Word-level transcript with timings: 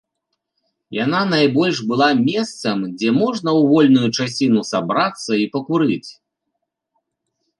Яна 0.97 1.19
найбольш 1.33 1.77
была 1.91 2.07
месцам, 2.29 2.77
дзе 3.01 3.09
можна 3.21 3.49
ў 3.59 3.69
вольную 3.73 4.09
часіну 4.23 4.59
сабрацца 4.71 5.31
і 5.43 5.47
пакурыць. 5.57 6.09